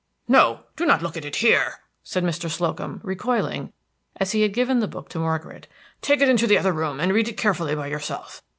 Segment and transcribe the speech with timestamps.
[0.27, 2.49] No, don't look at it here!" said Mr.
[2.49, 3.71] Slocum, recoiling;
[4.19, 5.67] he had given the book to Margaret.
[6.01, 8.41] "Take it into the other room, and read it carefully by yourself.